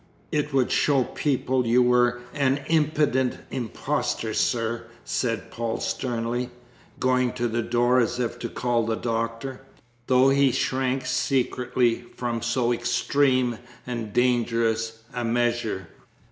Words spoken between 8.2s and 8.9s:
to call